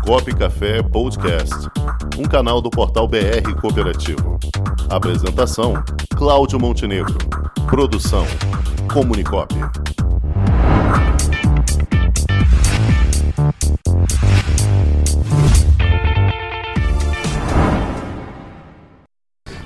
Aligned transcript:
Comunicop 0.00 0.34
Café 0.34 0.82
Podcast, 0.82 1.54
um 2.18 2.24
canal 2.24 2.60
do 2.60 2.70
portal 2.70 3.06
BR 3.06 3.54
Cooperativo. 3.60 4.38
Apresentação: 4.88 5.74
Cláudio 6.16 6.58
Montenegro. 6.58 7.16
Produção: 7.68 8.26
Comunicop. 8.92 9.54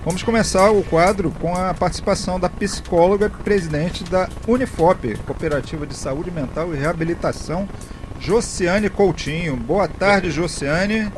Vamos 0.04 0.22
começar 0.22 0.70
o 0.70 0.82
quadro 0.82 1.30
com 1.40 1.54
a 1.56 1.72
participação 1.72 2.38
da 2.38 2.48
psicóloga 2.50 3.30
presidente 3.30 4.04
da 4.04 4.28
Unifop, 4.46 5.16
Cooperativa 5.18 5.86
de 5.86 5.94
Saúde 5.94 6.30
Mental 6.30 6.74
e 6.74 6.78
Reabilitação, 6.78 7.66
Josiane 8.24 8.88
Coutinho. 8.88 9.54
Boa 9.54 9.86
tarde, 9.86 10.30
Josiane. 10.30 11.12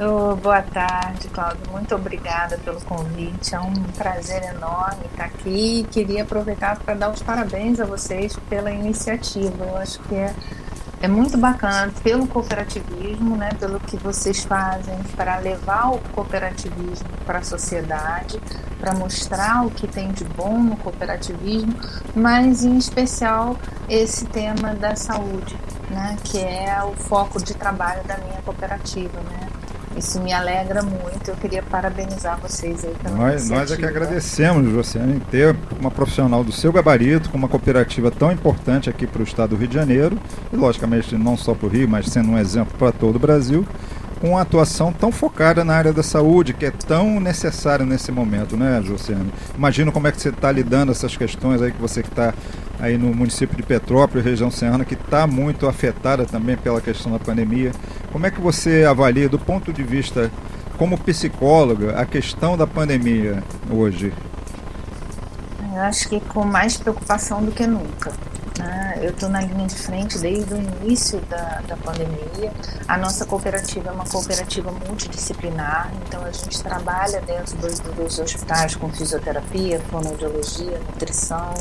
Oh, 0.00 0.34
boa 0.34 0.60
tarde, 0.62 1.28
Cláudio. 1.28 1.60
Muito 1.70 1.94
obrigada 1.94 2.58
pelo 2.58 2.80
convite. 2.80 3.54
É 3.54 3.60
um 3.60 3.72
prazer 3.96 4.42
enorme 4.42 5.04
estar 5.12 5.26
aqui. 5.26 5.86
Queria 5.92 6.24
aproveitar 6.24 6.76
para 6.80 6.94
dar 6.94 7.10
os 7.12 7.22
parabéns 7.22 7.78
a 7.78 7.84
vocês 7.84 8.36
pela 8.50 8.68
iniciativa. 8.68 9.64
Eu 9.64 9.76
acho 9.76 10.00
que 10.00 10.16
é 10.16 10.34
é 11.00 11.08
muito 11.08 11.38
bacana 11.38 11.92
pelo 12.02 12.26
cooperativismo, 12.26 13.36
né, 13.36 13.50
pelo 13.58 13.78
que 13.80 13.96
vocês 13.96 14.44
fazem 14.44 14.98
para 15.16 15.38
levar 15.38 15.90
o 15.92 15.98
cooperativismo 16.12 17.08
para 17.24 17.38
a 17.38 17.42
sociedade, 17.42 18.40
para 18.80 18.94
mostrar 18.94 19.64
o 19.66 19.70
que 19.70 19.86
tem 19.86 20.12
de 20.12 20.24
bom 20.24 20.58
no 20.58 20.76
cooperativismo, 20.76 21.74
mas 22.14 22.64
em 22.64 22.76
especial 22.76 23.56
esse 23.88 24.26
tema 24.26 24.74
da 24.74 24.96
saúde, 24.96 25.56
né, 25.90 26.16
que 26.24 26.38
é 26.38 26.82
o 26.82 26.94
foco 26.94 27.42
de 27.42 27.54
trabalho 27.54 28.02
da 28.04 28.16
minha 28.18 28.40
cooperativa, 28.42 29.20
né. 29.20 29.47
Isso 29.98 30.20
me 30.20 30.32
alegra 30.32 30.80
muito. 30.80 31.28
Eu 31.28 31.34
queria 31.34 31.62
parabenizar 31.62 32.38
vocês 32.40 32.84
aí 32.84 32.94
pela 33.02 33.16
nós, 33.16 33.50
nós 33.50 33.72
é 33.72 33.76
que 33.76 33.84
agradecemos, 33.84 34.70
Josiane, 34.70 35.20
ter 35.28 35.56
uma 35.80 35.90
profissional 35.90 36.44
do 36.44 36.52
seu 36.52 36.72
gabarito, 36.72 37.28
com 37.30 37.36
uma 37.36 37.48
cooperativa 37.48 38.08
tão 38.10 38.30
importante 38.30 38.88
aqui 38.88 39.08
para 39.08 39.20
o 39.20 39.24
estado 39.24 39.50
do 39.50 39.56
Rio 39.56 39.66
de 39.66 39.74
Janeiro, 39.74 40.16
e 40.52 40.56
logicamente 40.56 41.16
não 41.16 41.36
só 41.36 41.52
para 41.52 41.66
o 41.66 41.68
Rio, 41.68 41.88
mas 41.88 42.06
sendo 42.06 42.30
um 42.30 42.38
exemplo 42.38 42.78
para 42.78 42.92
todo 42.92 43.16
o 43.16 43.18
Brasil, 43.18 43.66
com 44.20 44.30
uma 44.30 44.42
atuação 44.42 44.92
tão 44.92 45.10
focada 45.10 45.64
na 45.64 45.74
área 45.74 45.92
da 45.92 46.02
saúde, 46.02 46.52
que 46.52 46.66
é 46.66 46.70
tão 46.70 47.18
necessária 47.18 47.84
nesse 47.84 48.12
momento, 48.12 48.56
né, 48.56 48.80
Josiane? 48.84 49.32
Imagino 49.56 49.90
como 49.90 50.06
é 50.06 50.12
que 50.12 50.20
você 50.20 50.28
está 50.28 50.50
lidando 50.52 50.92
essas 50.92 51.16
questões 51.16 51.60
aí, 51.60 51.72
que 51.72 51.80
você 51.80 52.02
que 52.02 52.08
está 52.08 52.32
aí 52.78 52.96
no 52.96 53.14
município 53.14 53.56
de 53.56 53.62
Petrópolis, 53.62 54.24
região 54.24 54.50
serrana, 54.50 54.84
que 54.84 54.94
está 54.94 55.26
muito 55.26 55.66
afetada 55.66 56.24
também 56.24 56.56
pela 56.56 56.80
questão 56.80 57.12
da 57.12 57.18
pandemia. 57.18 57.72
Como 58.12 58.26
é 58.26 58.30
que 58.30 58.40
você 58.40 58.84
avalia, 58.84 59.28
do 59.28 59.38
ponto 59.38 59.72
de 59.72 59.82
vista 59.82 60.30
como 60.76 60.96
psicóloga, 60.98 61.98
a 61.98 62.06
questão 62.06 62.56
da 62.56 62.66
pandemia 62.66 63.42
hoje? 63.70 64.12
Eu 65.74 65.82
acho 65.82 66.08
que 66.08 66.20
com 66.20 66.44
mais 66.44 66.76
preocupação 66.76 67.44
do 67.44 67.52
que 67.52 67.66
nunca. 67.66 68.12
Né? 68.58 68.98
Eu 69.00 69.10
estou 69.10 69.28
na 69.28 69.40
linha 69.40 69.66
de 69.66 69.74
frente 69.74 70.18
desde 70.18 70.52
o 70.52 70.56
início 70.56 71.20
da, 71.22 71.62
da 71.66 71.76
pandemia. 71.76 72.52
A 72.86 72.96
nossa 72.96 73.24
cooperativa 73.24 73.90
é 73.90 73.92
uma 73.92 74.04
cooperativa 74.04 74.72
multidisciplinar, 74.72 75.92
então 76.06 76.24
a 76.24 76.30
gente 76.32 76.62
trabalha 76.62 77.20
dentro 77.20 77.56
dos, 77.58 77.78
dos 77.78 78.18
hospitais 78.18 78.74
com 78.74 78.90
fisioterapia, 78.90 79.80
fonoaudiologia, 79.90 80.78
nutrição, 80.78 81.54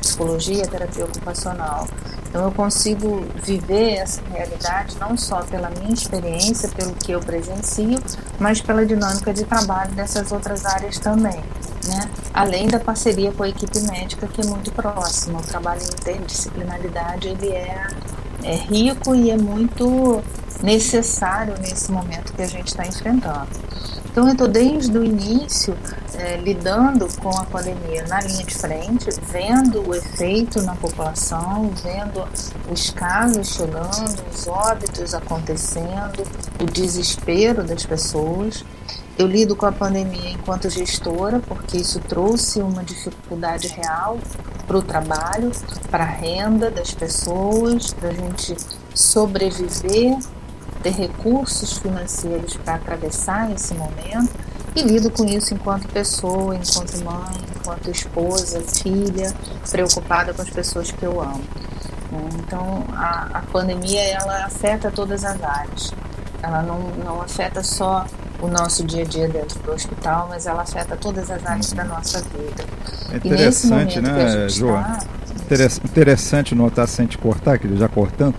psicologia, 0.00 0.66
terapia 0.66 1.04
ocupacional. 1.04 1.88
Então 2.28 2.44
eu 2.44 2.52
consigo 2.52 3.26
viver 3.42 3.96
essa 3.96 4.22
realidade 4.30 4.96
não 4.98 5.16
só 5.16 5.42
pela 5.42 5.68
minha 5.70 5.92
experiência, 5.92 6.68
pelo 6.70 6.94
que 6.94 7.12
eu 7.12 7.20
presencio, 7.20 7.98
mas 8.38 8.60
pela 8.60 8.86
dinâmica 8.86 9.32
de 9.34 9.44
trabalho 9.44 9.92
dessas 9.92 10.32
outras 10.32 10.64
áreas 10.64 10.98
também. 10.98 11.42
Né? 11.86 12.10
Além 12.32 12.68
da 12.68 12.78
parceria 12.78 13.32
com 13.32 13.42
a 13.42 13.48
equipe 13.48 13.80
médica, 13.80 14.28
que 14.28 14.40
é 14.40 14.44
muito 14.44 14.70
próxima. 14.70 15.40
O 15.40 15.42
trabalho 15.42 15.82
interdisciplinaridade 15.82 17.28
ele 17.28 17.48
é, 17.48 17.86
é 18.44 18.54
rico 18.54 19.14
e 19.14 19.30
é 19.30 19.36
muito 19.36 20.22
necessário 20.62 21.54
nesse 21.60 21.90
momento 21.90 22.32
que 22.32 22.42
a 22.42 22.46
gente 22.46 22.68
está 22.68 22.86
enfrentando. 22.86 23.48
Então, 24.12 24.26
eu 24.26 24.32
estou 24.32 24.46
desde 24.46 24.96
o 24.96 25.02
início 25.02 25.74
é, 26.14 26.36
lidando 26.36 27.08
com 27.20 27.30
a 27.30 27.46
pandemia 27.46 28.04
na 28.06 28.20
linha 28.20 28.44
de 28.44 28.54
frente, 28.54 29.08
vendo 29.22 29.88
o 29.88 29.94
efeito 29.94 30.60
na 30.62 30.74
população, 30.74 31.70
vendo 31.82 32.22
os 32.70 32.90
casos 32.90 33.54
chegando, 33.54 34.22
os 34.30 34.46
óbitos 34.46 35.14
acontecendo, 35.14 36.22
o 36.60 36.66
desespero 36.66 37.64
das 37.64 37.86
pessoas. 37.86 38.62
Eu 39.18 39.26
lido 39.26 39.54
com 39.54 39.66
a 39.66 39.72
pandemia 39.72 40.30
enquanto 40.30 40.70
gestora, 40.70 41.40
porque 41.40 41.76
isso 41.76 42.00
trouxe 42.00 42.60
uma 42.60 42.82
dificuldade 42.82 43.68
real 43.68 44.18
para 44.66 44.78
o 44.78 44.82
trabalho, 44.82 45.52
para 45.90 46.04
a 46.04 46.06
renda 46.06 46.70
das 46.70 46.92
pessoas, 46.94 47.92
para 47.92 48.08
a 48.08 48.14
gente 48.14 48.56
sobreviver 48.94 50.16
ter 50.82 50.90
recursos 50.90 51.78
financeiros 51.78 52.56
para 52.56 52.74
atravessar 52.74 53.52
esse 53.52 53.72
momento 53.74 54.34
e 54.74 54.82
lido 54.82 55.10
com 55.10 55.24
isso 55.24 55.54
enquanto 55.54 55.86
pessoa, 55.88 56.56
enquanto 56.56 57.04
mãe, 57.04 57.36
enquanto 57.54 57.90
esposa, 57.90 58.60
filha, 58.62 59.32
preocupada 59.70 60.34
com 60.34 60.42
as 60.42 60.50
pessoas 60.50 60.90
que 60.90 61.04
eu 61.04 61.20
amo. 61.20 61.44
Então 62.34 62.84
a, 62.94 63.38
a 63.38 63.42
pandemia 63.42 64.02
ela 64.02 64.46
afeta 64.46 64.90
todas 64.90 65.24
as 65.24 65.40
áreas. 65.42 65.94
Ela 66.42 66.62
não, 66.62 66.80
não 67.04 67.22
afeta 67.22 67.62
só 67.62 68.04
o 68.42 68.48
nosso 68.48 68.84
dia 68.84 69.02
a 69.02 69.06
dia 69.06 69.28
dentro 69.28 69.58
do 69.60 69.72
hospital, 69.72 70.26
mas 70.28 70.46
ela 70.46 70.62
afeta 70.62 70.96
todas 70.96 71.30
as 71.30 71.46
áreas 71.46 71.72
da 71.72 71.84
nossa 71.84 72.20
vida. 72.20 72.64
É 73.12 73.16
interessante, 73.16 74.00
né, 74.00 74.48
João? 74.48 74.82
Tá... 74.82 74.98
Interessante 75.84 76.54
notar, 76.54 76.88
sem 76.88 77.06
te 77.06 77.16
cortar, 77.18 77.58
que 77.58 77.76
já 77.76 77.88
cortando, 77.88 78.34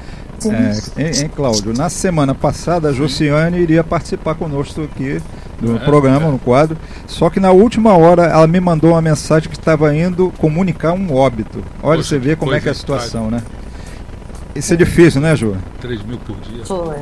é, 0.46 1.02
hein, 1.02 1.12
hein, 1.22 1.31
Cláudio? 1.34 1.74
Na 1.74 1.90
semana 1.90 2.34
passada, 2.36 2.90
a 2.90 2.94
Josiane 2.94 3.59
iria 3.59 3.84
participar 3.84 4.36
conosco 4.36 4.81
aqui 4.81 5.22
do 5.62 5.75
é, 5.75 5.80
programa, 5.80 6.28
é. 6.28 6.31
no 6.31 6.40
quadro. 6.40 6.78
Só 7.08 7.30
que 7.30 7.40
na 7.40 7.52
última 7.52 7.96
hora 7.96 8.24
ela 8.24 8.47
me 8.47 8.59
mandou 8.59 8.91
uma 8.91 9.02
mensagem 9.02 9.50
que 9.50 9.58
estava 9.58 9.96
indo 9.96 10.34
comunicar 10.38 10.94
um 10.94 11.14
óbito. 11.14 11.64
Olha, 11.81 11.97
Poxa, 11.97 12.09
você 12.09 12.20
vê 12.20 12.35
como 12.35 12.53
é 12.53 12.59
que 12.59 12.68
é 12.68 12.72
a 12.72 12.75
situação, 12.75 13.30
né? 13.30 13.41
Isso 14.56 14.74
é 14.74 14.75
difícil, 14.75 15.22
né, 15.22 15.35
Ju? 15.35 15.56
3 15.81 16.03
mil 16.03 16.18
por 16.20 16.35
dia. 16.38 16.66
Foi. 16.66 16.97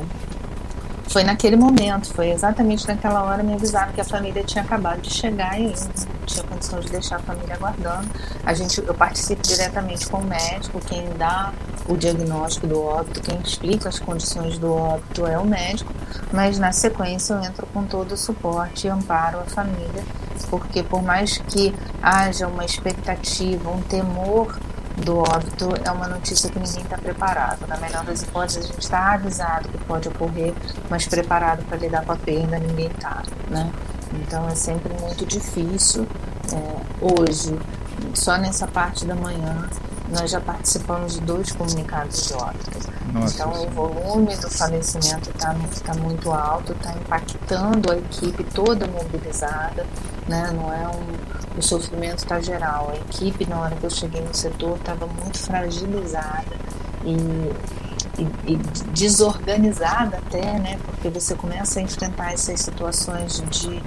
Foi 1.12 1.26
naquele 1.26 1.58
momento, 1.58 2.14
foi 2.14 2.32
exatamente 2.32 2.88
naquela 2.88 3.22
hora 3.24 3.44
me 3.44 3.54
avisaram 3.54 3.92
que 3.92 4.00
a 4.00 4.04
família 4.06 4.46
tinha 4.46 4.64
acabado 4.64 5.02
de 5.02 5.14
chegar 5.14 5.60
e 5.60 5.66
não 5.66 6.26
tinha 6.26 6.42
condições 6.46 6.86
de 6.86 6.92
deixar 6.92 7.18
a 7.18 7.20
família 7.20 7.56
aguardando. 7.56 8.10
A 8.46 8.54
gente, 8.54 8.80
eu 8.80 8.94
participo 8.94 9.42
diretamente 9.42 10.08
com 10.08 10.20
o 10.20 10.24
médico, 10.24 10.80
quem 10.80 11.04
dá 11.18 11.52
o 11.86 11.98
diagnóstico 11.98 12.66
do 12.66 12.82
óbito, 12.82 13.20
quem 13.20 13.38
explica 13.42 13.90
as 13.90 14.00
condições 14.00 14.58
do 14.58 14.74
óbito 14.74 15.28
é 15.28 15.38
o 15.38 15.46
médico, 15.46 15.94
mas 16.32 16.58
na 16.58 16.72
sequência 16.72 17.34
eu 17.34 17.42
entro 17.42 17.68
com 17.74 17.84
todo 17.84 18.14
o 18.14 18.18
suporte 18.18 18.88
e 18.88 18.90
amparo 18.90 19.40
a 19.42 19.44
família, 19.44 20.06
porque 20.50 20.82
por 20.82 21.04
mais 21.04 21.40
que 21.40 21.76
haja 22.02 22.48
uma 22.48 22.64
expectativa, 22.64 23.70
um 23.70 23.82
temor 23.82 24.58
do 25.02 25.18
óbito 25.18 25.70
é 25.84 25.92
uma 25.92 26.08
notícia 26.08 26.50
que 26.50 26.60
ninguém 26.60 26.84
está 26.84 26.98
preparado. 26.98 27.68
Na 27.68 27.78
melhor 27.78 28.04
das 28.04 28.22
hipóteses, 28.22 28.66
a 28.66 28.68
gente 28.68 28.80
está 28.80 29.14
avisado 29.14 29.70
que 29.70 29.78
pode 29.80 30.08
ocorrer, 30.08 30.54
mas 30.90 31.06
preparado 31.06 31.64
para 31.66 31.78
lidar 31.78 32.06
com 32.06 32.14
a 32.14 32.16
perda 32.16 32.60
ninguém 32.60 32.88
está, 32.88 33.24
né? 33.50 33.72
Então 34.14 34.48
é 34.48 34.56
sempre 34.56 34.94
muito 35.00 35.26
difícil. 35.26 36.08
É, 36.54 36.82
hoje, 37.02 37.58
só 38.14 38.38
nessa 38.38 38.68
parte 38.68 39.06
da 39.06 39.16
manhã, 39.16 39.70
nós 40.10 40.32
já 40.32 40.42
participamos 40.42 41.14
de 41.14 41.22
dois 41.22 41.52
comunicados 41.52 42.28
de 42.28 42.34
óbito. 42.34 42.92
Nossa, 43.14 43.34
então 43.34 43.54
sim. 43.54 43.68
o 43.68 43.70
volume 43.72 44.36
do 44.38 44.50
falecimento 44.50 45.30
está 45.30 45.56
tá 45.86 45.94
muito 45.96 46.32
alto, 46.32 46.74
está 46.74 46.94
impactando 46.94 47.92
a 47.92 47.98
equipe 47.98 48.44
toda 48.44 48.88
mobilizada, 48.88 49.86
né? 50.28 50.52
Não 50.54 50.72
é 50.72 50.88
um 50.88 51.41
o 51.62 51.64
sofrimento 51.64 52.18
está 52.18 52.42
geral. 52.42 52.90
A 52.92 52.96
equipe, 52.96 53.48
na 53.48 53.60
hora 53.60 53.76
que 53.76 53.84
eu 53.84 53.90
cheguei 53.90 54.22
no 54.22 54.34
setor, 54.34 54.78
estava 54.78 55.06
muito 55.06 55.38
fragilizada 55.38 56.58
e, 57.06 57.16
e, 58.20 58.54
e, 58.54 58.56
desorganizada 58.94 60.18
até, 60.18 60.60
né? 60.60 60.80
Porque 60.86 61.10
você 61.10 61.36
começa 61.36 61.80
a 61.80 61.84
enfrentar 61.84 62.34
essas 62.34 62.60
situações 62.60 63.44
de 63.52 63.82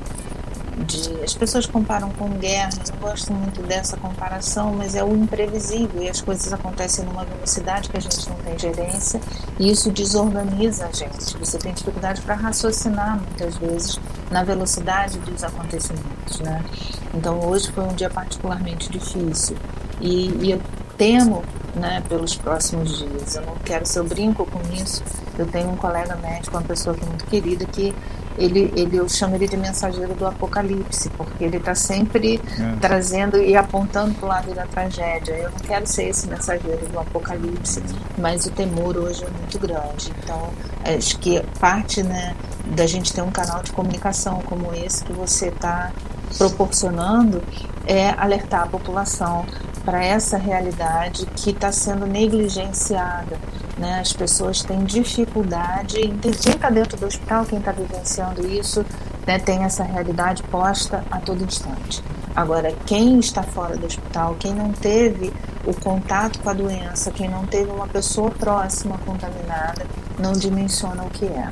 de, 0.77 1.23
as 1.23 1.35
pessoas 1.35 1.67
comparam 1.67 2.11
com 2.11 2.29
guerra, 2.31 2.71
eu 2.87 2.95
não 2.95 3.01
gosto 3.01 3.33
muito 3.33 3.63
dessa 3.63 3.97
comparação, 3.97 4.75
mas 4.75 4.95
é 4.95 5.05
o 5.05 5.15
imprevisível 5.15 6.03
e 6.03 6.09
as 6.09 6.21
coisas 6.21 6.53
acontecem 6.53 7.05
numa 7.05 7.25
velocidade 7.25 7.89
que 7.89 7.97
a 7.97 8.01
gente 8.01 8.29
não 8.29 8.37
tem 8.37 8.59
gerência 8.59 9.21
e 9.59 9.71
isso 9.71 9.91
desorganiza 9.91 10.87
a 10.87 10.93
gente. 10.93 11.37
Você 11.39 11.59
tem 11.59 11.73
dificuldade 11.73 12.21
para 12.23 12.35
raciocinar 12.35 13.21
muitas 13.21 13.57
vezes 13.57 14.01
na 14.31 14.43
velocidade 14.43 15.19
dos 15.21 15.45
acontecimentos, 15.45 16.41
né? 16.41 16.65
Então 17.13 17.39
hoje 17.41 17.71
foi 17.71 17.85
um 17.85 17.95
dia 17.95 18.11
particularmente 18.11 18.91
difícil 18.91 19.57
e, 20.01 20.29
e 20.45 20.51
eu 20.51 20.61
temo 20.99 21.45
né, 21.75 22.03
pelos 22.09 22.35
próximos 22.37 22.99
dias. 22.99 23.37
Eu 23.37 23.43
não 23.43 23.57
quero 23.57 23.87
ser 23.87 24.03
brinco 24.05 24.47
com 24.47 24.61
isso. 24.75 25.03
Eu 25.39 25.47
tenho 25.47 25.71
um 25.71 25.77
colega 25.77 26.17
médico, 26.17 26.57
uma 26.57 26.63
pessoa 26.63 26.95
que 26.95 27.05
é 27.05 27.07
muito 27.07 27.25
querida, 27.27 27.65
que 27.65 27.95
ele, 28.39 28.73
ele 28.77 28.97
eu 28.97 29.09
chamo 29.09 29.37
ele 29.37 29.47
de 29.47 29.57
mensageiro 29.57 30.15
do 30.15 30.27
apocalipse, 30.27 31.09
porque 31.11 31.45
ele 31.45 31.57
está 31.57 31.75
sempre 31.75 32.41
é. 32.59 32.77
trazendo 32.81 33.39
e 33.39 33.57
apontando 33.57 34.15
para 34.15 34.25
o 34.25 34.29
lado 34.29 34.55
da 34.55 34.67
tragédia. 34.67 35.33
Eu 35.35 35.51
não 35.51 35.59
quero 35.59 35.87
ser 35.87 36.09
esse 36.09 36.27
mensageiro 36.29 36.87
do 36.89 36.99
apocalipse, 36.99 37.83
mas 38.19 38.47
o 38.47 38.51
temor 38.51 38.97
hoje 38.97 39.25
é 39.25 39.31
muito 39.31 39.59
grande. 39.59 40.13
Então, 40.23 40.51
acho 40.97 41.19
que 41.19 41.43
parte 41.61 42.03
né, 42.03 42.35
da 42.67 42.87
gente 42.87 43.13
ter 43.13 43.23
um 43.23 43.31
canal 43.31 43.63
de 43.63 43.73
comunicação 43.73 44.41
como 44.47 44.75
esse 44.75 45.05
que 45.05 45.13
você 45.13 45.49
está 45.49 45.93
proporcionando 46.37 47.43
é 47.87 48.11
alertar 48.11 48.63
a 48.63 48.67
população 48.67 49.45
para 49.85 50.03
essa 50.03 50.39
realidade 50.39 51.27
que 51.37 51.51
está 51.51 51.71
sendo 51.71 52.07
negligenciada. 52.07 53.39
Né? 53.85 54.01
As 54.01 54.15
pessoas 54.15 54.63
têm 54.63 54.83
dificuldade, 54.85 56.01
quem 56.23 56.31
está 56.31 56.71
dentro 56.71 56.97
do 56.97 57.05
hospital, 57.05 57.45
quem 57.45 57.59
está 57.59 57.71
vivenciando 57.71 58.47
isso, 58.47 58.83
né, 59.27 59.39
tem 59.39 59.63
essa 59.63 59.85
realidade 59.85 60.43
posta 60.45 61.05
a 61.11 61.21
todo 61.21 61.45
instante. 61.45 62.03
Agora, 62.35 62.73
quem 62.87 63.19
está 63.19 63.43
fora 63.43 63.77
do 63.77 63.85
hospital, 63.85 64.37
quem 64.41 64.55
não 64.55 64.73
teve 64.73 65.31
o 65.67 65.75
contato 65.75 66.41
com 66.41 66.49
a 66.49 66.55
doença, 66.55 67.11
quem 67.11 67.29
não 67.29 67.45
teve 67.45 67.71
uma 67.71 67.87
pessoa 67.87 68.31
próxima 68.31 68.97
contaminada, 69.05 69.87
não 70.19 70.33
dimensiona 70.33 71.03
o 71.03 71.11
que 71.11 71.27
é. 71.27 71.51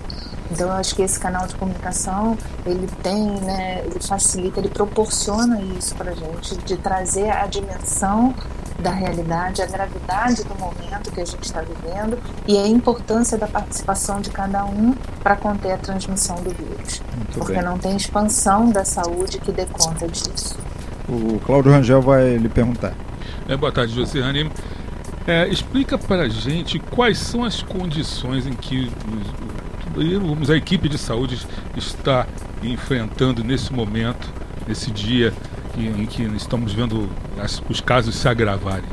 Então 0.50 0.68
eu 0.68 0.74
acho 0.74 0.94
que 0.94 1.02
esse 1.02 1.20
canal 1.20 1.46
de 1.46 1.54
comunicação 1.54 2.36
ele 2.64 2.86
tem, 3.02 3.26
né, 3.42 3.82
ele 3.84 4.00
facilita, 4.00 4.58
ele 4.58 4.70
proporciona 4.70 5.60
isso 5.60 5.94
para 5.96 6.14
gente 6.14 6.56
de 6.56 6.78
trazer 6.78 7.28
a 7.28 7.46
dimensão 7.46 8.34
da 8.82 8.90
realidade, 8.90 9.62
a 9.62 9.66
gravidade 9.66 10.44
do 10.44 10.54
momento 10.58 11.10
que 11.12 11.20
a 11.20 11.24
gente 11.24 11.44
está 11.44 11.62
vivendo 11.62 12.18
e 12.46 12.58
a 12.58 12.66
importância 12.66 13.38
da 13.38 13.46
participação 13.46 14.20
de 14.20 14.30
cada 14.30 14.64
um 14.64 14.94
para 15.22 15.36
conter 15.36 15.72
a 15.72 15.78
transmissão 15.78 16.36
do 16.36 16.50
vírus, 16.50 17.00
Muito 17.16 17.38
porque 17.38 17.54
bem. 17.54 17.62
não 17.62 17.78
tem 17.78 17.96
expansão 17.96 18.70
da 18.70 18.84
saúde 18.84 19.38
que 19.38 19.52
dê 19.52 19.66
conta 19.66 20.06
disso. 20.08 20.58
O 21.08 21.40
Cláudio 21.40 21.72
Rangel 21.72 22.02
vai 22.02 22.36
lhe 22.36 22.48
perguntar. 22.48 22.94
É, 23.48 23.56
boa 23.56 23.72
tarde, 23.72 23.94
Josiane. 23.94 24.50
É, 25.26 25.46
explica 25.48 25.96
para 25.96 26.22
a 26.22 26.28
gente 26.28 26.78
quais 26.78 27.18
são 27.18 27.44
as 27.44 27.62
condições 27.62 28.46
em 28.46 28.52
que 28.52 28.90
vamos, 30.20 30.50
a 30.50 30.56
equipe 30.56 30.88
de 30.88 30.98
saúde 30.98 31.46
está 31.76 32.26
enfrentando 32.62 33.44
nesse 33.44 33.72
momento, 33.72 34.28
nesse 34.66 34.90
dia 34.90 35.32
em 35.76 36.06
que 36.06 36.22
estamos 36.36 36.72
vendo 36.72 37.08
as, 37.40 37.62
os 37.68 37.80
casos 37.80 38.14
se 38.14 38.28
agravarem. 38.28 38.88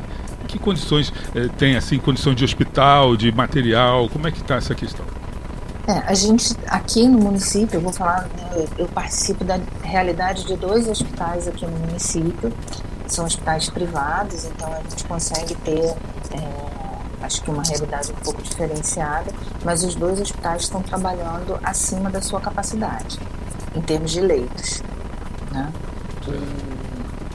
Que 0.48 0.58
condições 0.58 1.12
eh, 1.34 1.48
tem, 1.58 1.76
assim, 1.76 1.98
condições 1.98 2.34
de 2.34 2.44
hospital, 2.44 3.16
de 3.16 3.30
material? 3.30 4.08
Como 4.08 4.26
é 4.26 4.32
que 4.32 4.40
está 4.40 4.56
essa 4.56 4.74
questão? 4.74 5.04
É, 5.86 5.98
a 6.06 6.14
gente 6.14 6.56
aqui 6.66 7.06
no 7.08 7.18
município, 7.18 7.76
eu 7.76 7.80
vou 7.80 7.92
falar, 7.92 8.28
né, 8.36 8.66
eu 8.78 8.86
participo 8.88 9.44
da 9.44 9.58
realidade 9.82 10.46
de 10.46 10.56
dois 10.56 10.88
hospitais 10.88 11.48
aqui 11.48 11.64
no 11.66 11.78
município, 11.78 12.52
são 13.06 13.24
hospitais 13.24 13.68
privados, 13.70 14.44
então 14.44 14.72
a 14.72 14.82
gente 14.88 15.04
consegue 15.04 15.54
ter 15.56 15.96
é, 16.32 16.70
acho 17.22 17.42
que 17.42 17.50
uma 17.50 17.62
realidade 17.62 18.12
um 18.12 18.22
pouco 18.24 18.42
diferenciada, 18.42 19.32
mas 19.64 19.84
os 19.84 19.94
dois 19.94 20.20
hospitais 20.20 20.62
estão 20.62 20.82
trabalhando 20.82 21.58
acima 21.62 22.10
da 22.10 22.20
sua 22.20 22.40
capacidade, 22.40 23.18
em 23.74 23.80
termos 23.80 24.10
de 24.10 24.20
leitos. 24.20 24.82
Né? 25.52 25.72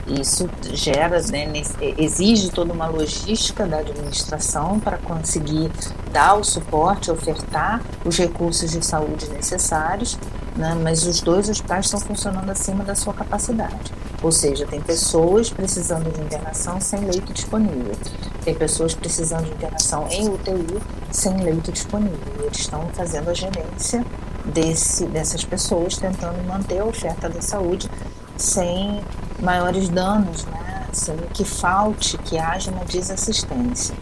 Isso 0.07 0.47
gera, 0.71 1.19
né, 1.23 1.51
exige 1.97 2.51
toda 2.51 2.71
uma 2.71 2.87
logística 2.87 3.65
da 3.65 3.77
administração 3.77 4.79
para 4.79 4.97
conseguir 4.97 5.71
dar 6.11 6.35
o 6.35 6.43
suporte, 6.43 7.09
ofertar 7.09 7.81
os 8.05 8.15
recursos 8.17 8.71
de 8.71 8.85
saúde 8.85 9.27
necessários, 9.29 10.17
né, 10.55 10.75
mas 10.75 11.07
os 11.07 11.21
dois 11.21 11.49
hospitais 11.49 11.85
estão 11.85 11.99
funcionando 11.99 12.49
acima 12.49 12.83
da 12.83 12.93
sua 12.93 13.13
capacidade. 13.13 13.91
Ou 14.21 14.31
seja, 14.31 14.65
tem 14.65 14.79
pessoas 14.79 15.49
precisando 15.49 16.11
de 16.11 16.21
internação 16.21 16.79
sem 16.79 16.99
leito 16.99 17.33
disponível. 17.33 17.95
Tem 18.43 18.53
pessoas 18.53 18.93
precisando 18.93 19.45
de 19.45 19.51
internação 19.51 20.07
em 20.09 20.29
UTI 20.29 20.81
sem 21.11 21.35
leito 21.43 21.71
disponível. 21.71 22.19
Eles 22.39 22.59
estão 22.59 22.87
fazendo 22.93 23.29
a 23.29 23.33
gerência 23.33 24.05
desse, 24.45 25.05
dessas 25.07 25.43
pessoas, 25.43 25.97
tentando 25.97 26.43
manter 26.47 26.79
a 26.79 26.85
oferta 26.85 27.27
da 27.27 27.41
saúde 27.41 27.89
sem 28.37 29.01
maiores 29.39 29.89
danos, 29.89 30.45
né? 30.45 30.87
sem 30.91 31.17
que 31.33 31.43
falte, 31.43 32.17
que 32.19 32.37
haja 32.37 32.71
uma 32.71 32.85
desassistência. 32.85 33.95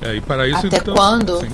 É, 0.00 0.14
e 0.14 0.20
para 0.20 0.46
isso, 0.46 0.66
Até 0.66 0.76
então, 0.76 0.94
quando? 0.94 1.40
Sim 1.40 1.50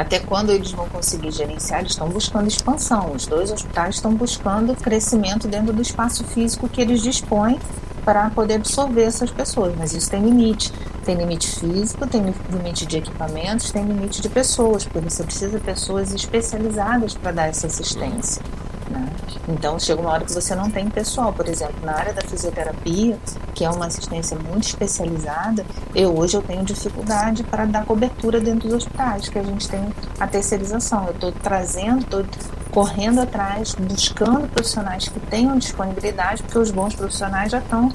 até 0.00 0.18
quando 0.18 0.48
eles 0.48 0.72
vão 0.72 0.88
conseguir 0.88 1.30
gerenciar, 1.30 1.80
eles 1.80 1.92
estão 1.92 2.08
buscando 2.08 2.48
expansão. 2.48 3.12
Os 3.14 3.26
dois 3.26 3.52
hospitais 3.52 3.96
estão 3.96 4.14
buscando 4.14 4.74
crescimento 4.74 5.46
dentro 5.46 5.74
do 5.74 5.82
espaço 5.82 6.24
físico 6.24 6.66
que 6.70 6.80
eles 6.80 7.02
dispõem 7.02 7.58
para 8.02 8.30
poder 8.30 8.54
absorver 8.54 9.02
essas 9.02 9.30
pessoas, 9.30 9.74
mas 9.76 9.92
isso 9.92 10.10
tem 10.10 10.22
limite. 10.22 10.72
Tem 11.04 11.14
limite 11.16 11.48
físico, 11.48 12.06
tem 12.06 12.34
limite 12.50 12.86
de 12.86 12.96
equipamentos, 12.96 13.70
tem 13.70 13.84
limite 13.84 14.22
de 14.22 14.30
pessoas, 14.30 14.84
porque 14.84 15.00
você 15.00 15.22
precisa 15.22 15.58
de 15.58 15.64
pessoas 15.64 16.14
especializadas 16.14 17.12
para 17.12 17.32
dar 17.32 17.48
essa 17.48 17.66
assistência. 17.66 18.42
Né? 18.90 19.08
Então 19.48 19.78
chega 19.78 20.00
uma 20.00 20.10
hora 20.10 20.24
que 20.24 20.32
você 20.32 20.54
não 20.54 20.68
tem 20.68 20.90
pessoal, 20.90 21.32
por 21.32 21.46
exemplo, 21.48 21.76
na 21.84 21.96
área 21.96 22.12
da 22.12 22.22
fisioterapia, 22.22 23.16
que 23.54 23.64
é 23.64 23.70
uma 23.70 23.86
assistência 23.86 24.36
muito 24.36 24.66
especializada, 24.66 25.64
eu 25.94 26.16
hoje 26.16 26.36
eu 26.36 26.42
tenho 26.42 26.64
dificuldade 26.64 27.44
para 27.44 27.64
dar 27.64 27.84
cobertura 27.84 28.40
dentro 28.40 28.68
dos 28.68 28.78
hospitais, 28.78 29.28
que 29.28 29.38
a 29.38 29.42
gente 29.42 29.68
tem 29.68 29.80
a 30.18 30.26
terceirização. 30.26 31.06
Eu 31.06 31.12
estou 31.12 31.32
trazendo, 31.32 32.00
estou 32.00 32.24
correndo 32.70 33.20
atrás, 33.20 33.74
buscando 33.74 34.48
profissionais 34.48 35.08
que 35.08 35.20
tenham 35.20 35.56
disponibilidade, 35.56 36.42
porque 36.42 36.58
os 36.58 36.70
bons 36.70 36.94
profissionais 36.94 37.52
já 37.52 37.58
estão 37.58 37.92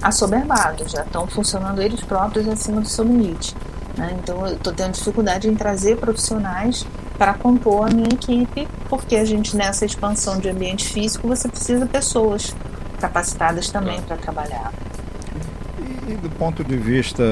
assoberbados, 0.00 0.92
já 0.92 1.02
estão 1.02 1.26
funcionando 1.26 1.82
eles 1.82 2.00
próprios 2.00 2.48
acima 2.48 2.80
do 2.80 2.88
seu 2.88 3.04
limite. 3.04 3.54
Né? 3.98 4.16
Então 4.22 4.46
eu 4.46 4.54
estou 4.54 4.72
tendo 4.72 4.92
dificuldade 4.92 5.48
em 5.48 5.54
trazer 5.56 5.96
profissionais 5.96 6.86
para 7.18 7.34
compor 7.34 7.90
a 7.90 7.92
minha 7.92 8.08
equipe, 8.08 8.68
porque 8.88 9.16
a 9.16 9.24
gente 9.24 9.56
nessa 9.56 9.84
expansão 9.84 10.38
de 10.38 10.48
ambiente 10.48 10.88
físico 10.88 11.26
você 11.26 11.48
precisa 11.48 11.84
de 11.84 11.90
pessoas 11.90 12.54
capacitadas 13.00 13.68
também 13.68 14.00
para 14.02 14.16
trabalhar. 14.16 14.72
E, 16.06 16.14
do 16.14 16.30
ponto 16.30 16.62
de 16.64 16.76
vista 16.76 17.22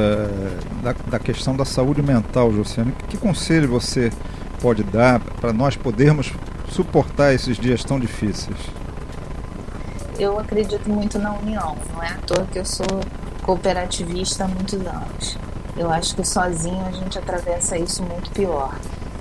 da, 0.82 0.94
da 1.06 1.18
questão 1.18 1.56
da 1.56 1.64
saúde 1.64 2.02
mental, 2.02 2.52
Josiane, 2.52 2.92
que 3.08 3.16
conselho 3.16 3.68
você 3.68 4.12
pode 4.60 4.82
dar 4.82 5.20
para 5.20 5.52
nós 5.52 5.76
podermos 5.76 6.32
suportar 6.68 7.32
esses 7.32 7.56
dias 7.56 7.85
tão 7.85 7.99
difíceis? 7.99 8.58
Eu 10.18 10.38
acredito 10.38 10.90
muito 10.90 11.18
na 11.18 11.32
união, 11.35 11.76
não 11.92 12.02
é 12.02 12.08
à 12.08 12.16
toa 12.26 12.46
que 12.50 12.58
eu 12.58 12.64
sou 12.64 12.87
cooperativista 13.42 14.44
há 14.44 14.49
muitos 14.49 14.80
anos. 14.87 15.38
Eu 15.76 15.90
acho 15.90 16.14
que 16.14 16.25
sozinho 16.25 16.85
a 16.87 16.92
gente 16.92 17.18
atravessa 17.18 17.76
isso 17.76 18.02
muito 18.02 18.30
pior 18.30 18.75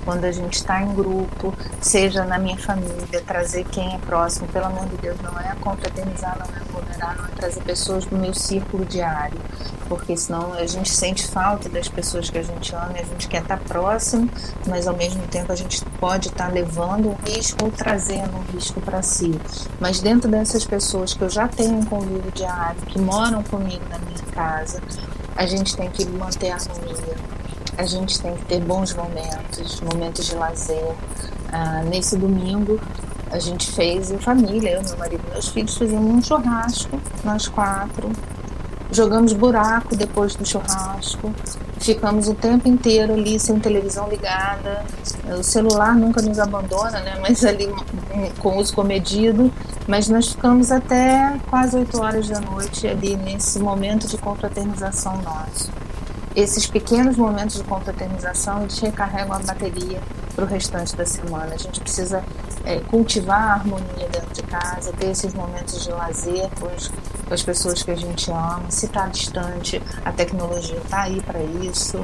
quando 0.06 0.24
a 0.24 0.30
gente 0.30 0.54
está 0.54 0.80
em 0.80 0.94
grupo, 0.94 1.52
seja 1.80 2.24
na 2.24 2.38
minha 2.38 2.56
família, 2.56 3.20
trazer 3.26 3.64
quem 3.64 3.92
é 3.92 3.98
próximo, 3.98 4.46
pelo 4.46 4.66
amor 4.66 4.86
de 4.86 4.96
Deus, 4.98 5.20
não 5.20 5.36
é 5.40 5.52
confraternizar, 5.60 6.38
não 6.38 6.46
é 6.46 6.60
aglomerar, 6.60 7.16
não 7.16 7.24
é 7.26 7.28
trazer 7.30 7.60
pessoas 7.62 8.06
do 8.06 8.16
meu 8.16 8.32
círculo 8.32 8.84
diário, 8.84 9.36
porque 9.88 10.16
senão 10.16 10.54
a 10.54 10.64
gente 10.64 10.90
sente 10.90 11.26
falta 11.26 11.68
das 11.68 11.88
pessoas 11.88 12.30
que 12.30 12.38
a 12.38 12.42
gente 12.42 12.72
ama 12.72 12.92
e 12.96 13.00
a 13.00 13.04
gente 13.04 13.26
quer 13.26 13.42
estar 13.42 13.58
tá 13.58 13.64
próximo, 13.66 14.30
mas 14.68 14.86
ao 14.86 14.96
mesmo 14.96 15.26
tempo 15.26 15.50
a 15.50 15.56
gente 15.56 15.84
pode 15.98 16.28
estar 16.28 16.46
tá 16.46 16.52
levando 16.52 17.08
um 17.08 17.16
risco 17.28 17.64
ou 17.64 17.72
trazendo 17.72 18.36
um 18.36 18.42
risco 18.52 18.80
para 18.80 19.02
si. 19.02 19.32
Mas 19.80 20.00
dentro 20.00 20.30
dessas 20.30 20.64
pessoas 20.64 21.14
que 21.14 21.22
eu 21.22 21.28
já 21.28 21.48
tenho 21.48 21.78
um 21.78 21.84
convívio 21.84 22.30
diário, 22.30 22.80
que 22.82 23.00
moram 23.00 23.42
comigo 23.42 23.82
na 23.90 23.98
minha 23.98 24.22
casa, 24.32 24.80
a 25.36 25.46
gente 25.46 25.76
tem 25.76 25.90
que 25.90 26.04
manter 26.06 26.50
a 26.50 26.56
harmonia, 26.56 27.16
a 27.76 27.84
gente 27.84 28.20
tem 28.20 28.34
que 28.36 28.44
ter 28.46 28.60
bons 28.60 28.94
momentos, 28.94 29.80
momentos 29.80 30.26
de 30.26 30.34
lazer. 30.34 30.94
Ah, 31.52 31.82
nesse 31.84 32.16
domingo, 32.16 32.80
a 33.30 33.38
gente 33.38 33.70
fez 33.72 34.10
em 34.10 34.18
família, 34.18 34.70
eu, 34.70 34.82
meu 34.82 34.96
marido 34.96 35.22
e 35.28 35.30
meus 35.30 35.48
filhos, 35.48 35.76
fizemos 35.76 36.10
um 36.10 36.22
churrasco, 36.22 37.00
nós 37.24 37.48
quatro. 37.48 38.10
Jogamos 38.90 39.32
buraco 39.32 39.96
depois 39.96 40.36
do 40.36 40.46
churrasco, 40.46 41.34
ficamos 41.86 42.28
o 42.28 42.34
tempo 42.34 42.68
inteiro 42.68 43.14
ali 43.14 43.38
sem 43.38 43.58
televisão 43.58 44.08
ligada. 44.08 44.84
O 45.38 45.42
celular 45.42 45.94
nunca 45.94 46.20
nos 46.20 46.38
abandona, 46.38 47.00
né? 47.00 47.16
Mas 47.20 47.44
ali 47.44 47.68
com 48.38 48.58
uso 48.58 48.74
comedido. 48.74 49.52
Mas 49.86 50.08
nós 50.08 50.28
ficamos 50.28 50.70
até 50.70 51.38
quase 51.48 51.76
8 51.76 52.00
horas 52.00 52.28
da 52.28 52.40
noite 52.40 52.86
ali 52.86 53.16
nesse 53.16 53.58
momento 53.58 54.06
de 54.06 54.18
confraternização 54.18 55.16
nosso 55.22 55.70
esses 56.36 56.66
pequenos 56.66 57.16
momentos 57.16 57.56
de 57.56 57.64
confraternização 57.64 58.60
eles 58.60 58.78
recarregam 58.78 59.32
a 59.32 59.38
bateria 59.38 59.98
para 60.34 60.44
o 60.44 60.46
restante 60.46 60.94
da 60.94 61.06
semana. 61.06 61.54
A 61.54 61.56
gente 61.56 61.80
precisa 61.80 62.22
é, 62.66 62.80
cultivar 62.80 63.40
a 63.40 63.52
harmonia 63.54 64.08
dentro 64.10 64.34
de 64.34 64.42
casa, 64.42 64.92
ter 64.92 65.10
esses 65.10 65.32
momentos 65.32 65.84
de 65.84 65.90
lazer 65.90 66.50
com 66.60 66.66
os, 66.66 66.88
com 66.88 67.32
as 67.32 67.42
pessoas 67.42 67.82
que 67.82 67.92
a 67.92 67.96
gente 67.96 68.30
ama. 68.30 68.68
Se 68.68 68.86
está 68.86 69.06
distante, 69.06 69.80
a 70.04 70.10
tecnologia 70.10 70.76
está 70.78 71.02
aí 71.02 71.22
para 71.22 71.40
isso. 71.40 71.98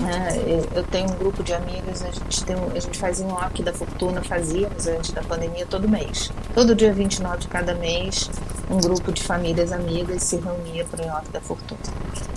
Né? 0.00 0.64
Eu 0.74 0.82
tenho 0.82 1.10
um 1.10 1.14
grupo 1.14 1.44
de 1.44 1.54
amigas, 1.54 2.02
a 2.02 2.10
gente, 2.10 2.44
tem, 2.44 2.56
a 2.56 2.80
gente 2.80 2.98
faz 2.98 3.20
nhoque 3.20 3.62
da 3.62 3.72
fortuna, 3.72 4.20
fazíamos 4.22 4.88
antes 4.88 5.12
da 5.12 5.22
pandemia 5.22 5.64
todo 5.64 5.88
mês. 5.88 6.30
Todo 6.54 6.74
dia 6.74 6.92
29 6.92 7.38
de 7.38 7.48
cada 7.48 7.74
mês, 7.74 8.28
um 8.68 8.78
grupo 8.78 9.12
de 9.12 9.22
famílias 9.22 9.70
amigas 9.70 10.24
se 10.24 10.36
reunia 10.36 10.84
para 10.84 11.04
o 11.04 11.06
nhoque 11.06 11.30
da 11.30 11.40
fortuna. 11.40 11.80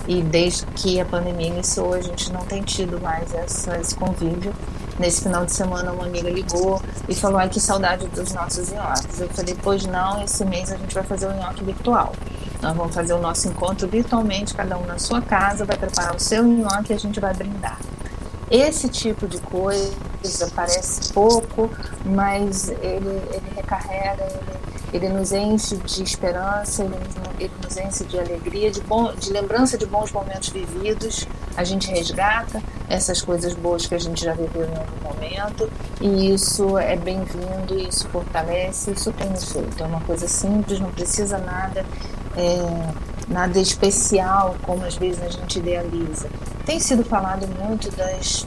E 0.08 0.22
desde 0.22 0.66
que 0.68 1.00
a 1.00 1.06
pandemia 1.06 1.48
iniciou, 1.48 1.94
a 1.94 2.02
gente 2.02 2.32
não 2.32 2.42
tem 2.42 2.62
tido 2.62 3.02
mais 3.02 3.34
essa, 3.34 3.78
esse 3.78 3.96
convívio 3.96 4.54
Nesse 5.00 5.24
final 5.24 5.46
de 5.46 5.52
semana, 5.52 5.92
uma 5.92 6.06
amiga 6.06 6.30
ligou 6.30 6.82
e 7.10 7.16
falou: 7.16 7.40
Ai, 7.40 7.50
que 7.50 7.60
saudade 7.60 8.08
dos 8.08 8.32
nossos 8.34 8.72
nhoques. 8.72 9.20
Eu 9.20 9.30
falei: 9.30 9.58
Pois 9.62 9.86
não, 9.86 10.24
esse 10.24 10.46
mês 10.46 10.72
a 10.72 10.78
gente 10.78 10.94
vai 10.94 11.04
fazer 11.04 11.28
o 11.28 11.34
nhoque 11.34 11.64
virtual. 11.64 12.14
Nós 12.62 12.76
vamos 12.76 12.94
fazer 12.94 13.14
o 13.14 13.20
nosso 13.20 13.48
encontro 13.48 13.88
virtualmente, 13.88 14.54
cada 14.54 14.78
um 14.78 14.86
na 14.86 14.98
sua 14.98 15.22
casa, 15.22 15.66
vai 15.66 15.78
preparar 15.78 16.16
o 16.16 16.20
seu 16.20 16.44
nhoque 16.44 16.94
e 16.94 16.96
a 16.96 17.00
gente 17.00 17.20
vai 17.20 17.34
brindar. 17.34 17.78
Esse 18.50 18.88
tipo 18.88 19.28
de 19.28 19.40
coisa 19.40 20.52
parece 20.56 21.12
pouco, 21.12 21.70
mas 22.06 22.70
ele, 22.70 23.22
ele 23.32 23.54
recarrega, 23.56 24.24
ele, 24.24 24.63
ele 24.94 25.10
nos 25.10 25.32
enche 25.32 25.76
de 25.76 26.04
esperança, 26.04 26.84
ele, 26.84 26.96
ele 27.40 27.54
nos 27.62 27.76
enche 27.78 28.04
de 28.06 28.20
alegria, 28.20 28.70
de, 28.70 28.80
bom, 28.82 29.12
de 29.14 29.32
lembrança 29.32 29.78
de 29.78 29.86
bons 29.86 30.12
momentos 30.12 30.50
vividos. 30.50 31.28
A 31.58 31.64
gente 31.64 31.90
resgata 31.90 32.62
essas 32.88 33.22
coisas 33.22 33.54
boas 33.56 33.88
que 33.88 33.96
a 33.96 34.00
gente 34.00 34.24
já 34.24 34.34
viveu 34.34 34.66
em 34.66 34.78
algum 34.78 35.04
momento 35.04 35.70
e 36.00 36.32
isso 36.32 36.78
é 36.78 36.96
bem-vindo, 36.96 37.78
isso 37.78 38.08
fortalece, 38.10 38.92
isso 38.92 39.12
tem 39.14 39.32
efeito. 39.34 39.84
É 39.84 39.86
uma 39.86 40.02
coisa 40.02 40.28
simples, 40.28 40.80
não 40.80 40.92
precisa 40.92 41.40
nada. 41.40 41.84
É, 42.38 43.14
nada 43.28 43.60
especial 43.60 44.56
como 44.64 44.86
às 44.86 44.96
vezes 44.96 45.22
a 45.24 45.30
gente 45.30 45.60
idealiza. 45.60 46.30
Tem 46.66 46.80
sido 46.80 47.04
falado 47.04 47.48
muito 47.48 47.90
das 47.96 48.46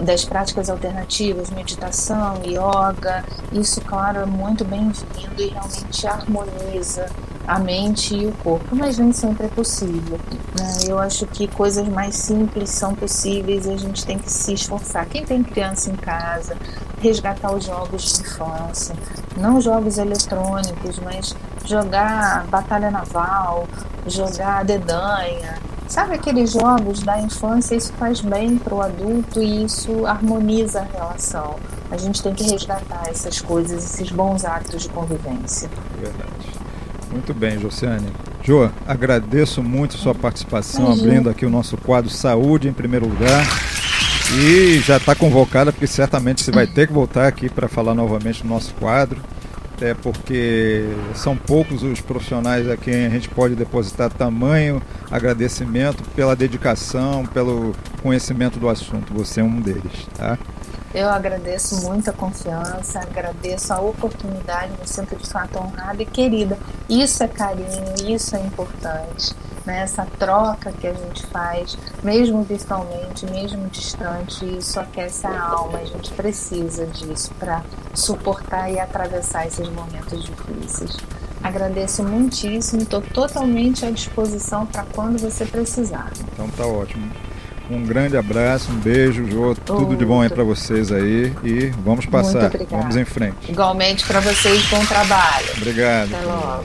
das 0.00 0.24
práticas 0.24 0.70
alternativas, 0.70 1.50
meditação, 1.50 2.40
yoga, 2.44 3.24
isso, 3.52 3.80
claro, 3.82 4.20
é 4.20 4.26
muito 4.26 4.64
bem-vindo 4.64 5.42
e 5.42 5.48
realmente 5.48 6.06
harmoniza 6.06 7.06
a 7.46 7.58
mente 7.58 8.14
e 8.14 8.26
o 8.26 8.32
corpo, 8.32 8.76
mas 8.76 8.98
nem 8.98 9.12
sempre 9.12 9.46
é 9.46 9.48
possível. 9.48 10.18
Né? 10.58 10.88
Eu 10.88 10.98
acho 10.98 11.26
que 11.26 11.48
coisas 11.48 11.86
mais 11.88 12.14
simples 12.14 12.70
são 12.70 12.94
possíveis 12.94 13.66
e 13.66 13.72
a 13.72 13.76
gente 13.76 14.06
tem 14.06 14.18
que 14.18 14.30
se 14.30 14.54
esforçar. 14.54 15.06
Quem 15.06 15.24
tem 15.24 15.42
criança 15.42 15.90
em 15.90 15.96
casa, 15.96 16.56
resgatar 17.00 17.52
os 17.52 17.64
jogos 17.64 18.04
de 18.04 18.22
infância, 18.22 18.94
não 19.36 19.60
jogos 19.60 19.98
eletrônicos, 19.98 20.98
mas 21.00 21.34
jogar 21.64 22.46
batalha 22.46 22.90
naval, 22.90 23.66
jogar 24.06 24.64
dedanha, 24.64 25.58
Sabe 25.90 26.14
aqueles 26.14 26.52
jogos 26.52 27.00
da 27.00 27.20
infância? 27.20 27.74
Isso 27.74 27.92
faz 27.94 28.20
bem 28.20 28.56
para 28.56 28.72
o 28.72 28.80
adulto 28.80 29.42
e 29.42 29.64
isso 29.64 30.06
harmoniza 30.06 30.82
a 30.82 30.84
relação. 30.84 31.56
A 31.90 31.96
gente 31.96 32.22
tem 32.22 32.32
que 32.32 32.44
resgatar 32.44 33.08
essas 33.08 33.40
coisas, 33.40 33.84
esses 33.84 34.08
bons 34.12 34.44
hábitos 34.44 34.84
de 34.84 34.88
convivência. 34.88 35.68
Verdade. 36.00 36.30
Muito 37.10 37.34
bem, 37.34 37.58
Josiane. 37.58 38.06
Jo, 38.40 38.70
agradeço 38.86 39.64
muito 39.64 39.98
sua 39.98 40.14
participação, 40.14 40.84
Imagina. 40.84 41.08
abrindo 41.08 41.28
aqui 41.28 41.44
o 41.44 41.50
nosso 41.50 41.76
quadro 41.76 42.08
Saúde 42.08 42.68
em 42.68 42.72
primeiro 42.72 43.08
lugar. 43.08 43.44
E 44.38 44.78
já 44.78 44.96
está 44.96 45.16
convocada, 45.16 45.72
porque 45.72 45.88
certamente 45.88 46.40
você 46.40 46.52
vai 46.52 46.68
ter 46.68 46.86
que 46.86 46.92
voltar 46.92 47.26
aqui 47.26 47.48
para 47.48 47.66
falar 47.66 47.96
novamente 47.96 48.44
no 48.44 48.50
nosso 48.50 48.72
quadro 48.74 49.20
até 49.80 49.94
porque 49.94 50.84
são 51.14 51.34
poucos 51.34 51.82
os 51.82 52.02
profissionais 52.02 52.68
a 52.68 52.76
quem 52.76 53.06
a 53.06 53.08
gente 53.08 53.30
pode 53.30 53.54
depositar 53.54 54.12
tamanho 54.12 54.82
agradecimento 55.10 56.02
pela 56.10 56.36
dedicação, 56.36 57.24
pelo 57.24 57.74
conhecimento 58.02 58.60
do 58.60 58.68
assunto. 58.68 59.14
Você 59.14 59.40
é 59.40 59.44
um 59.44 59.58
deles, 59.58 60.06
tá? 60.14 60.38
Eu 60.92 61.08
agradeço 61.08 61.82
muito 61.82 62.10
a 62.10 62.12
confiança, 62.12 63.00
agradeço 63.00 63.72
a 63.72 63.80
oportunidade, 63.80 64.72
me 64.78 64.86
sinto 64.86 65.16
de 65.16 65.26
fato 65.26 65.58
honrada 65.58 66.02
e 66.02 66.06
querida. 66.06 66.58
Isso 66.88 67.22
é 67.22 67.28
carinho, 67.28 67.94
isso 68.06 68.36
é 68.36 68.40
importante 68.40 69.34
né? 69.64 69.80
essa 69.80 70.06
troca 70.18 70.72
que 70.72 70.86
a 70.86 70.92
gente 70.92 71.26
faz, 71.26 71.76
mesmo 72.02 72.42
virtualmente, 72.42 73.26
mesmo 73.26 73.68
distante, 73.68 74.44
isso 74.58 74.78
aquece 74.78 75.26
a 75.26 75.40
alma. 75.40 75.78
A 75.78 75.84
gente 75.84 76.12
precisa 76.12 76.86
disso 76.86 77.32
para 77.38 77.62
suportar 77.94 78.70
e 78.70 78.78
atravessar 78.78 79.46
esses 79.46 79.68
momentos 79.68 80.24
difíceis. 80.24 80.96
Agradeço 81.42 82.02
muitíssimo, 82.02 82.82
estou 82.82 83.00
totalmente 83.00 83.86
à 83.86 83.90
disposição 83.90 84.66
para 84.66 84.84
quando 84.84 85.18
você 85.18 85.46
precisar. 85.46 86.12
Então 86.32 86.48
tá 86.50 86.66
ótimo. 86.66 87.10
Um 87.70 87.84
grande 87.84 88.16
abraço, 88.16 88.70
um 88.72 88.80
beijo, 88.80 89.30
Jô, 89.30 89.54
tudo 89.54 89.96
de 89.96 90.04
bom 90.04 90.20
aí 90.20 90.28
para 90.28 90.42
vocês 90.42 90.90
aí 90.90 91.32
e 91.44 91.66
vamos 91.84 92.04
passar, 92.04 92.50
vamos 92.68 92.96
em 92.96 93.04
frente. 93.04 93.48
Igualmente 93.48 94.04
para 94.04 94.18
vocês, 94.18 94.68
bom 94.68 94.84
trabalho. 94.84 95.46
Obrigado. 95.56 96.12
Até 96.12 96.26
logo. 96.26 96.64